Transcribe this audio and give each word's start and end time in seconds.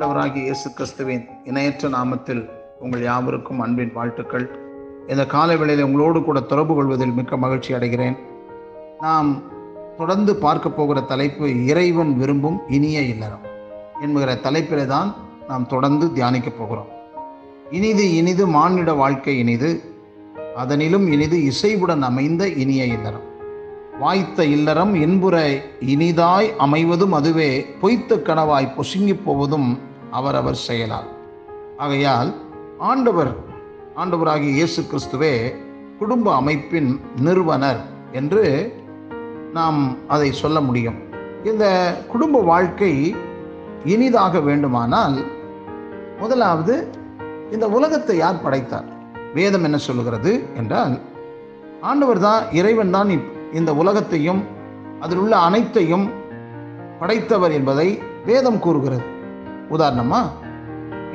ஆண்டவராகிய 0.00 0.42
இயேசு 0.42 0.68
கிறிஸ்துவின் 0.76 1.24
இணையற்ற 1.44 1.88
நாமத்தில் 1.88 2.40
உங்கள் 2.80 3.02
யாவருக்கும் 3.02 3.58
அன்பின் 3.64 3.90
வாழ்த்துக்கள். 3.96 4.46
இந்த 5.08 5.26
காலை 5.32 5.56
வேளையில் 5.56 5.84
உங்களோடு 5.84 6.20
கூட 6.22 6.40
தொடர்பு 6.40 6.74
கொள்வதில் 6.74 7.12
மிக்க 7.16 7.36
மகிழ்ச்சி 7.36 7.70
அடைகிறேன். 7.72 8.16
நாம் 9.00 9.30
தொடர்ந்து 9.96 10.34
பார்க்க 10.44 10.70
போகிற 10.70 11.00
தலைப்பு 11.10 11.48
இறைவன் 11.66 12.12
விரும்பும் 12.20 12.58
இனிய 12.68 13.00
இல்லறம் 13.00 13.44
என்கிற 14.00 14.38
தலைப்பிலே 14.46 14.86
தான் 14.86 15.10
நாம் 15.48 15.66
தொடர்ந்து 15.66 16.08
தியானிக்க 16.12 16.50
போகிறோம். 16.50 16.88
இனிது 17.70 18.06
இனிது 18.20 18.46
மானிட 18.46 18.94
வாழ்க்கை 19.02 19.34
இனிது 19.38 19.72
அதனிலும் 20.62 21.06
இனிது 21.16 21.38
இசைவுடன் 21.50 22.06
அமைந்த 22.10 22.48
இனிய 22.64 22.84
இல்லறம். 22.96 23.28
வாய்த்த 24.00 24.44
இல்லறம் 24.56 24.94
இன்புற 25.04 25.36
இனிதாய் 25.92 26.50
அமைவதும் 26.66 27.14
அதுவே 27.20 27.52
பொய்த்த 27.80 28.20
கனவாய் 28.28 28.74
பொசுங்கிப் 28.76 29.24
போவதும் 29.24 29.70
அவரவர் 30.18 30.58
செயலால். 30.66 31.08
ஆகையால் 31.84 32.30
ஆண்டவர் 32.90 33.32
ஆண்டவராகிய 34.02 34.52
இயேசு 34.58 34.80
கிறிஸ்துவே 34.90 35.34
குடும்ப 36.00 36.26
அமைப்பின் 36.40 36.90
நிறுவனர் 37.26 37.80
என்று 38.20 38.44
நாம் 39.56 39.80
அதை 40.14 40.28
சொல்ல 40.42 40.58
முடியும். 40.68 40.98
இந்த 41.50 41.64
குடும்ப 42.12 42.40
வாழ்க்கை 42.52 42.92
இனிதாக 43.92 44.40
வேண்டுமானால் 44.48 45.16
முதலாவது 46.20 46.74
இந்த 47.54 47.66
உலகத்தை 47.76 48.16
யார் 48.16 48.42
படைத்தார்? 48.44 48.88
வேதம் 49.34 49.64
என்ன 49.66 49.78
சொல்லுகிறது 49.86 50.32
என்றால் 50.56 50.94
ஆண்டவர் 51.90 52.20
தான் 52.26 52.42
இறைவன் 52.60 52.94
தான் 52.96 53.10
இந்த 53.58 53.70
உலகத்தையும் 53.82 54.42
அதில் 55.04 55.20
உள்ள 55.22 55.34
அனைத்தையும் 55.48 56.06
படைத்தவர் 57.00 57.52
என்பதை 57.58 57.88
வேதம் 58.28 58.60
கூறுகிறது. 58.64 59.04
உதாரணமா 59.70 60.20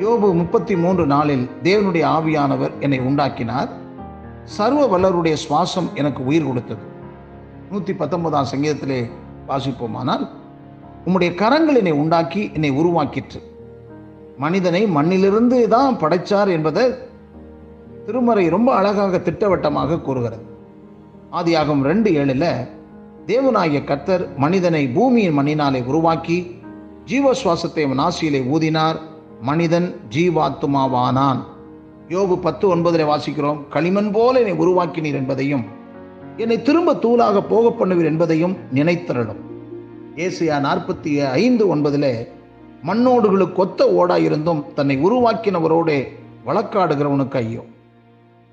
யோபு 0.00 0.28
முப்பத்தி 0.40 0.74
மூன்று 0.76 1.04
நாளில் 1.06 1.44
தேவனுடைய 1.62 2.04
ஆவியானவர் 2.16 2.72
என்னை 2.80 2.98
உண்டாக்கினார். 3.00 3.68
சர்வ 4.56 4.80
வல்லருடைய 4.92 5.36
சுவாசம் 5.44 5.88
எனக்கு 5.94 6.20
உயிர் 6.24 6.46
கொடுத்தது. 6.46 6.84
நூற்றி 7.70 7.94
பத்தொன்பதாம் 7.94 8.50
சங்கீதத்திலே 8.52 9.00
வாசிப்போமானால் 9.48 10.24
உம்முடைய 11.06 11.34
கரங்கள் 11.34 11.76
என்னை 11.76 11.94
உண்டாக்கி 12.02 12.42
என்னை 12.52 12.70
உருவாக்கிற்று. 12.70 13.40
மனிதனை 14.38 14.82
மண்ணிலிருந்து 14.86 15.58
தான் 15.68 15.98
படைச்சார் 15.98 16.50
என்பதை 16.56 16.84
திருமறை 18.06 18.48
ரொம்ப 18.48 18.74
அழகாக 18.74 19.18
திட்டவட்டமாக 19.18 20.00
கூறுகிறது. 20.00 20.44
ஆதியாகும் 21.32 21.82
ரெண்டு 21.90 22.10
ஏழில் 22.10 22.50
தேவனாகிய 23.26 23.78
கர்த்தர் 23.84 24.24
மனிதனை 24.36 24.82
பூமியின் 24.96 25.36
மண்ணினாலே 25.38 25.80
உருவாக்கி 25.84 26.38
ஜீவ 27.10 27.32
சுவாசத்தை 27.32 27.82
அவன் 27.86 28.02
ஆசியிலே 28.04 28.40
ஊதினார். 28.54 28.98
மனிதன் 29.40 29.88
ஜீவாத்துமாவானான் 30.10 31.40
யோபு 32.08 32.36
பத்து 32.36 32.64
ஒன்பதில் 32.74 33.10
வாசிக்கிறோம் 33.10 33.58
களிமண் 33.68 34.10
போல 34.10 34.40
என்னை 34.40 34.66
உருவாக்கினீர் 34.66 35.18
என்பதையும் 35.20 35.64
என்னை 36.36 36.62
திரும்ப 36.62 36.94
தூளாக 36.94 37.40
போக 37.40 37.72
பண்ணுவீர் 37.78 38.04
என்பதையும் 38.04 38.56
நினைத்தரலும் 38.74 39.40
ஏசியா 40.16 40.58
நாற்பத்தி 40.66 41.12
ஐந்து 41.30 41.76
ஒன்பதில் 41.76 42.10
மண்ணோடுகளுக்கு 42.82 43.60
ஒத்த 43.64 43.84
ஓடாயிருந்தும் 43.98 44.62
தன்னை 44.74 44.96
உருவாக்கினவரோடே 44.98 45.98
வழக்காடுகிறவனுக்கு 46.46 47.36
ஐயோ. 47.36 47.64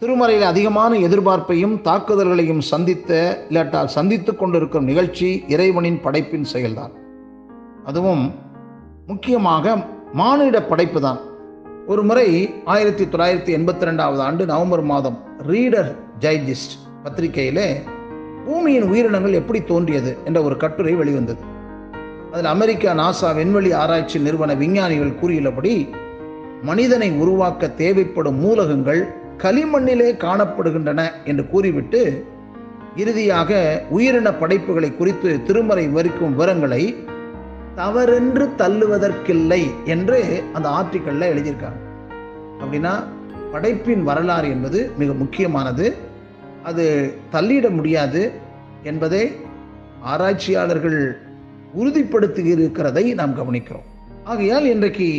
திருமறையில் 0.02 0.50
அதிகமான 0.54 0.98
எதிர்பார்ப்பையும் 0.98 1.76
தாக்குதல்களையும் 1.82 2.66
சந்தித்த 2.72 3.12
இல்லாட்டால் 3.50 3.94
சந்தித்து 3.98 4.36
கொண்டிருக்கும் 4.36 4.84
நிகழ்ச்சி 4.84 5.44
இறைவனின் 5.48 6.02
படைப்பின் 6.02 6.50
செயல்தான். 6.54 6.94
அதுவும் 7.86 8.24
முக்கியமாக 9.08 9.76
மானிட 10.14 10.62
படைப்பு 10.62 11.02
தான். 11.02 11.20
ஒரு 11.88 12.04
முறை 12.04 12.28
ஆயிரத்தி 12.66 13.06
தொள்ளாயிரத்தி 13.06 13.52
எண்பத்தி 13.58 13.88
ரெண்டாவது 13.90 14.20
ஆண்டு 14.20 14.46
நவம்பர் 14.46 14.82
மாதம் 14.82 15.18
ரீடர் 15.48 15.96
ஜைஜிஸ்ட் 16.20 16.76
பத்திரிகையிலே 17.04 17.68
பூமியின் 18.46 18.84
உயிரினங்கள் 18.84 19.34
எப்படி 19.34 19.64
தோன்றியது 19.64 20.18
என்ற 20.26 20.44
ஒரு 20.44 20.58
கட்டுரை 20.58 20.94
வெளிவந்தது. 20.94 21.42
அதில் 22.32 22.46
அமெரிக்கா 22.46 22.94
நாசா 22.94 23.36
விண்வெளி 23.36 23.72
ஆராய்ச்சி 23.74 24.20
நிறுவன 24.20 24.56
விஞ்ஞானிகள் 24.56 25.18
கூறியுள்ளபடி 25.22 25.74
மனிதனை 26.62 27.12
உருவாக்க 27.12 27.68
தேவைப்படும் 27.68 28.40
மூலகங்கள் 28.40 29.02
களிமண்ணிலே 29.44 30.10
காணப்படுகின்றன 30.18 31.02
என்று 31.24 31.48
கூறிவிட்டு 31.48 32.02
இறுதியாக 32.96 33.52
உயிரின 33.90 34.32
படைப்புகளை 34.34 34.90
குறித்து 34.96 35.44
திருமறை 35.44 35.88
விவரிக்கும் 35.88 36.32
விவரங்களை 36.32 36.84
தவறென்று 37.76 38.46
தள்ளுவதற்கில்லை 38.58 39.62
என்று 39.86 40.18
அந்த 40.54 40.68
ஆர்டிக்கல்ல 40.80 41.30
எழுதியிருக்காங்க. 41.34 41.80
அப்படின்னா 42.62 42.94
படைப்பின் 43.54 44.04
வரலாறு 44.04 44.48
என்பது 44.50 44.80
மிக 44.98 45.14
முக்கியமானது. 45.14 45.86
அது 46.64 46.86
தள்ளிட 47.32 47.70
முடியாது 47.70 48.22
என்பதை 48.84 49.24
ஆராய்ச்சியாளர்கள் 50.02 51.00
உறுதிப்படுத்தி 51.80 52.44
இருக்கிறதை 52.56 53.04
நாம் 53.14 53.38
கவனிக்கிறோம். 53.40 53.88
ஆகையால் 54.24 54.66
இன்றைக்கு 54.66 55.10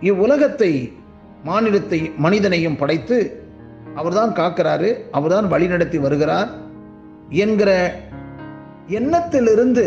இவ்வுலகத்தை 0.00 0.72
மாநிலத்தை 1.44 1.98
மனிதனையும் 2.16 2.76
படைத்து 2.76 3.16
அவர்தான் 3.94 4.32
காக்கிறாரு 4.32 4.88
அவர்தான் 5.10 5.50
வழிநடத்தி 5.52 5.98
வருகிறார் 6.00 6.50
என்கிற 7.44 7.70
எண்ணத்திலிருந்து 8.98 9.84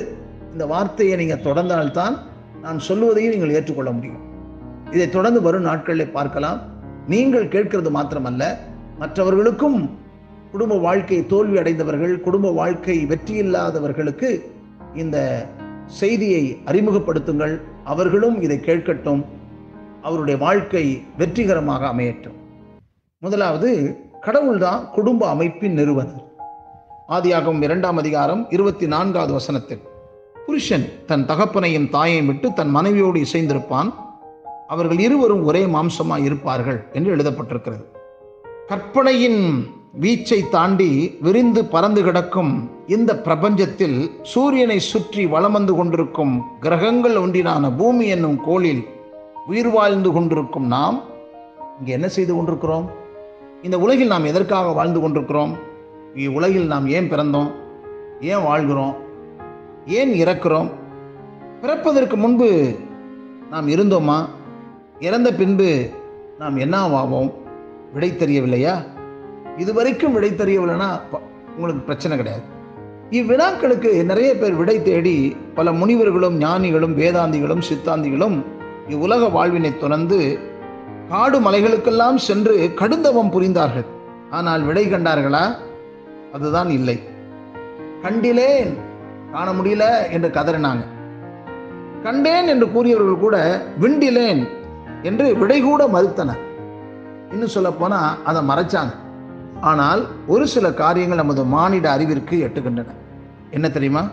இந்த 0.52 0.66
வார்த்தையை 0.66 1.18
நீங்கள் 1.18 1.44
தொடர்ந்தால்தான் 1.44 2.18
நான் 2.62 2.80
சொல்லுவதையும் 2.88 3.30
நீங்கள் 3.30 3.54
ஏற்றுக்கொள்ள 3.54 3.92
முடியும். 3.92 4.28
இதை 4.92 5.10
தொடர்ந்து 5.10 5.42
வரும் 5.42 5.62
நாட்களில் 5.62 6.12
பார்க்கலாம். 6.12 6.60
நீங்கள் 7.08 7.48
கேட்கிறது 7.48 7.92
மாத்திரமல்ல. 7.92 8.58
மற்றவர்களுக்கும் 9.00 9.98
குடும்ப 10.52 10.78
வாழ்க்கை 10.78 11.26
தோல்வி 11.26 11.58
அடைந்தவர்கள் 11.58 12.22
குடும்ப 12.22 12.52
வாழ்க்கை 12.52 13.06
வெற்றி 13.06 13.34
இல்லாதவர்களுக்கு 13.34 14.52
இந்த 14.96 15.46
செய்தியை 15.86 16.58
அறிமுகப்படுத்துங்கள். 16.66 17.62
அவர்களும் 17.84 18.42
இதை 18.42 18.58
கேட்கட்டும். 18.58 19.26
அவருடைய 20.02 20.40
வாழ்க்கை 20.40 21.04
வெற்றிகரமாக 21.18 21.88
அமையட்டும். 21.88 22.38
முதலாவது 23.20 23.98
கடவுள்தான் 24.22 24.90
குடும்ப 24.92 25.30
அமைப்பின் 25.30 25.74
நிறுவனர். 25.74 26.24
ஆதியாகும் 27.10 27.62
இரண்டாம் 27.62 27.98
அதிகாரம் 27.98 28.48
இருபத்தி 28.50 28.88
நான்காவது 28.88 29.34
வசனத்தில். 29.34 29.82
புருஷன் 30.50 30.86
தன் 31.10 31.24
தகப்பனையும் 31.30 31.90
தாயையும் 31.96 32.30
விட்டு 32.30 32.48
தன் 32.58 32.70
மனைவியோடு 32.76 33.18
இசைந்திருப்பான். 33.26 33.90
அவர்கள் 34.68 35.00
இருவரும் 35.00 35.44
ஒரே 35.50 35.62
மாம்சமாக 35.74 36.26
இருப்பார்கள் 36.28 36.80
என்று 36.94 37.10
எழுதப்பட்டிருக்கிறது. 37.16 37.84
கற்பனையின் 38.70 39.42
வீச்சை 40.04 40.40
தாண்டி 40.50 41.18
விரிந்து 41.26 41.62
பறந்து 41.66 42.04
கிடக்கும் 42.04 42.52
இந்த 42.86 43.12
பிரபஞ்சத்தில் 43.26 43.98
சூரியனை 44.32 44.80
சுற்றி 44.80 45.26
வளம் 45.26 45.56
வந்து 45.58 45.76
கொண்டிருக்கும் 45.76 46.34
கிரகங்கள் 46.60 47.18
ஒன்றினான 47.18 47.72
பூமி 47.82 48.08
என்னும் 48.08 48.40
கோளில் 48.48 48.82
உயிர் 49.48 49.70
வாழ்ந்து 49.70 50.12
கொண்டிருக்கும் 50.12 50.68
நாம் 50.76 50.98
இங்கே 51.80 51.94
என்ன 51.98 52.10
செய்து 52.16 52.36
கொண்டிருக்கிறோம்? 52.36 52.88
இந்த 53.62 53.80
உலகில் 53.80 54.14
நாம் 54.14 54.32
எதற்காக 54.32 54.72
வாழ்ந்து 54.72 55.02
கொண்டிருக்கிறோம்? 55.02 55.54
இவ்வுலகில் 56.26 56.72
நாம் 56.74 56.88
ஏன் 56.88 57.12
பிறந்தோம்? 57.14 57.52
ஏன் 58.32 58.46
வாழ்கிறோம்? 58.50 58.96
ஏன் 59.86 60.14
இறக்கிறோம்? 60.14 60.72
பிறப்பதற்கு 61.62 62.18
முன்பு 62.18 62.76
நாம் 63.50 63.68
இருந்தோமா? 63.68 64.26
இறந்த 65.00 65.34
பின்பு 65.34 65.90
நாம் 66.40 66.58
என்னவாவோம்? 66.58 67.34
விடை 67.94 68.16
தெரியவில்லையா? 68.16 68.82
இதுவரைக்கும் 69.58 70.14
விடை 70.14 70.30
தெரியவில்லைன்னா 70.30 71.00
உங்களுக்கு 71.56 71.82
பிரச்சனை 71.82 72.18
கிடையாது. 72.18 72.42
இவ்வினாக்களுக்கு 73.10 74.04
நிறைய 74.04 74.38
பேர் 74.38 74.54
விடை 74.54 74.82
தேடி 74.82 75.38
பல 75.56 75.72
முனிவர்களும் 75.72 76.38
ஞானிகளும் 76.38 76.98
வேதாந்திகளும் 76.98 77.62
சித்தாந்திகளும் 77.74 78.46
இவ்வுலக 78.88 79.30
வாழ்வினை 79.30 79.78
துறந்து 79.78 80.40
காடு 81.10 81.40
மலைகளுக்கெல்லாம் 81.40 82.16
சென்று 82.16 82.72
கடுந்தவம் 82.76 83.32
புரிந்தார்கள். 83.32 83.86
ஆனால் 84.30 84.64
விடை 84.64 84.86
கண்டார்களா? 84.86 85.56
அதுதான் 86.34 86.70
இல்லை. 86.70 87.00
கண்டிலேன். 88.04 88.76
காண 89.32 89.52
முடியல 89.54 90.12
என்று 90.12 90.28
கதறினாங்க. 90.28 90.86
கண்டேன் 92.04 92.48
என்று 92.48 92.72
கூறியவர்கள் 92.72 93.18
கூட 93.18 93.66
விண்டிலேன் 93.82 94.48
என்று 95.02 95.38
விடை 95.38 95.62
கூட 95.62 95.88
மறுத்தனர். 95.88 96.40
இன்னும் 97.32 97.48
சொல்ல 97.48 97.72
போனா 97.72 98.18
அதை 98.24 98.48
மறைச்சாங்க. 98.48 98.94
ஆனால் 99.62 100.08
ஒரு 100.28 100.48
சில 100.48 100.74
காரியங்கள் 100.74 101.18
நமது 101.18 101.46
மானிட 101.46 101.92
அறிவிற்கு 101.92 102.52
எட்டுகின்றன. 102.52 102.86
என்ன 103.52 103.70
தெரியுமா? 103.70 104.10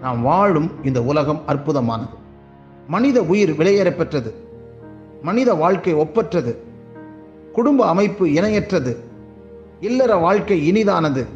நாம் 0.00 0.22
வாழும் 0.22 0.70
இந்த 0.82 1.02
உலகம் 1.02 1.42
அற்புதமானது. 1.48 2.08
மனித 2.86 3.22
உயிர் 3.22 3.50
விலையேற 3.50 3.96
பெற்றது 3.96 4.34
மனித 5.22 5.54
வாழ்க்கை 5.54 5.94
ஒப்பற்றது. 5.94 6.62
குடும்ப 7.52 7.86
அமைப்பு 7.86 8.26
இணையற்றது. 8.26 8.96
இல்லற 9.80 10.16
வாழ்க்கை 10.16 10.72
இனிதானது. 10.72 11.26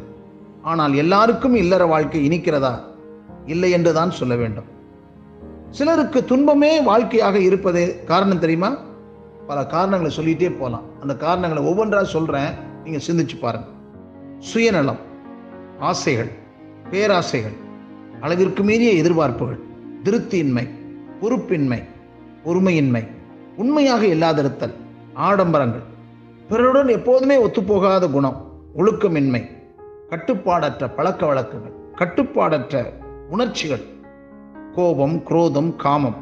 ஆனால் 0.61 0.93
எல்லாருக்கும் 0.93 1.55
இல்லற 1.55 1.85
வாழ்க்கை 1.85 2.27
இனிக்கிறதா? 2.27 2.87
இல்லை 3.49 3.71
என்று 3.71 3.91
தான் 3.93 4.11
சொல்ல 4.11 4.35
வேண்டும். 4.35 4.67
சிலருக்கு 5.69 6.19
துன்பமே 6.25 6.71
வாழ்க்கையாக 6.81 7.37
இருப்பதே 7.39 7.85
காரணம் 8.05 8.39
தெரியுமா? 8.39 8.69
பல 9.47 9.59
காரணங்களை 9.65 10.11
சொல்லிட்டே 10.17 10.49
போகலாம். 10.59 10.87
அந்த 11.01 11.13
காரணங்களை 11.15 11.61
ஒவ்வொன்றா 11.69 12.01
சொல்கிறேன் 12.15 12.51
நீங்கள் 12.83 13.05
சிந்திச்சு 13.07 13.37
பாருங்கள் 13.39 13.75
சுயநலம் 14.39 15.01
ஆசைகள் 15.79 16.31
பேராசைகள் 16.91 17.57
அளவிற்கு 18.21 18.61
மீறிய 18.63 18.91
எதிர்பார்ப்புகள் 19.03 19.59
திருப்தியின்மை 20.03 20.65
பொறுப்பின்மை 21.21 21.79
பொறுமையின்மை 22.45 23.03
உண்மையாக 23.55 24.03
இல்லாதிருத்தல் 24.05 24.75
ஆடம்பரங்கள் 25.27 25.85
பிறருடன் 26.49 26.87
எப்போதுமே 26.87 27.35
ஒத்துப்போகாத 27.45 28.05
குணம் 28.11 28.37
ஒழுக்கமின்மை 28.77 29.41
கட்டுப்பாடற்ற 30.09 30.83
பழக்க 30.95 31.21
வழக்கங்கள் 31.25 31.75
கட்டுப்பாடற்ற 31.95 32.83
உணர்ச்சிகள். 33.29 33.83
கோபம் 34.75 35.15
குரோதம் 35.23 35.75
காமம். 35.75 36.17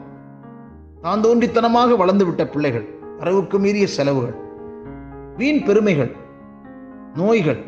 தான் 1.01 1.23
தோன்றித்தனமாக 1.23 1.95
வளர்ந்துவிட்ட 2.01 2.43
பிள்ளைகள் 2.45 2.85
வரவுக்கு 3.17 3.59
மீறிய 3.59 3.87
செலவுகள் 3.87 4.35
வீண் 5.37 5.63
பெருமைகள் 5.63 6.11
நோய்கள் 7.13 7.61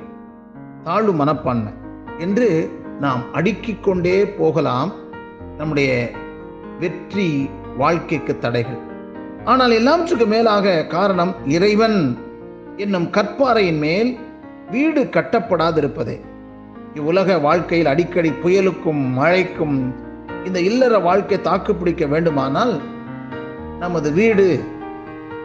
தாழ்வு 0.83 1.13
மனப்பான்மை 1.13 1.73
என்று 2.17 2.49
நாம் 2.99 3.23
அடுக்கிக் 3.33 3.83
கொண்டே 3.83 4.27
போகலாம் 4.39 4.91
நம்முடைய 5.57 6.11
வெற்றி 6.79 7.49
வாழ்க்கைக்கு 7.77 8.37
தடைகள். 8.37 8.81
ஆனால் 9.45 9.71
எல்லாவற்றுக்கு 9.71 10.25
மேலாக 10.25 10.85
காரணம் 10.85 11.33
இறைவன் 11.45 12.17
என்னும் 12.77 13.07
கற்பாறையின் 13.17 13.77
மேல் 13.77 14.17
வீடு 14.71 15.03
கட்டப்படாதிருப்பதே. 15.03 16.17
இவ்வுலக 16.95 17.37
வாழ்க்கையில் 17.37 17.87
அடிக்கடி 17.87 18.29
புயலுக்கும் 18.29 19.11
மழைக்கும் 19.11 19.95
இந்த 20.45 20.59
இல்லற 20.59 20.99
வாழ்க்கை 20.99 21.41
தாக்குப்பிடிக்க 21.41 22.07
வேண்டுமானால் 22.07 22.79
நமது 23.79 24.11
வீடு 24.11 24.63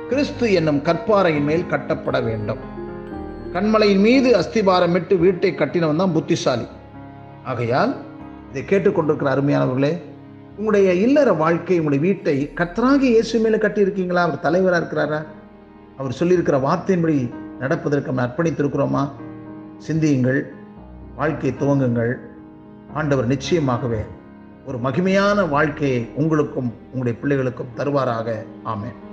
கிறிஸ்து 0.09 0.53
என்னும் 0.53 0.79
கற்பாறையின் 0.79 1.45
மேல் 1.45 1.67
கட்டப்பட 1.67 2.21
வேண்டும். 2.21 2.59
கண்மலையின் 3.53 4.01
மீது 4.01 4.39
அஸ்திபாரமிட்டு 4.39 5.19
வீட்டை 5.19 5.53
கட்டினவன் 5.53 5.97
தான் 5.97 6.13
புத்திசாலி. 6.13 6.67
ஆகையால் 7.45 7.97
இதை 8.53 8.63
கேட்டுக்கொண்டிருக்கிற 8.63 9.31
அருமையானவர்களே 9.35 10.01
உங்களுடைய 10.57 10.95
இல்லற 10.95 11.33
வாழ்க்கை 11.33 11.79
உங்களுடைய 11.79 12.13
வீட்டை 12.13 12.53
கத்தராகி 12.55 13.09
இயேசு 13.15 13.41
மேலே 13.41 13.57
கட்டியிருக்கீங்களா? 13.57 14.23
அவர் 14.27 14.41
தலைவராக 14.41 14.85
இருக்கிறாரா? 14.85 15.25
அவர் 15.97 16.17
சொல்லியிருக்கிற 16.21 16.59
வார்த்தையின்படி 16.69 17.31
நடப்பதற்கு 17.59 18.13
நம்ம 18.13 18.27
அர்ப்பணித்திருக்கிறோமா? 18.27 19.11
சிந்தியுங்கள். 19.79 20.55
வாழ்க்கை 21.17 21.53
துவங்குங்கள். 21.53 22.15
ஆண்டவர் 22.95 23.27
நிச்சயமாகவே 23.27 24.05
ஒரு 24.67 24.79
மகிமையான 24.79 25.49
வாழ்க்கையை 25.49 26.11
உங்களுக்கும் 26.15 26.73
உங்களுடைய 26.93 27.19
பிள்ளைகளுக்கும் 27.19 27.73
தருவாராக. 27.77 28.45
ஆமேன். 28.65 29.04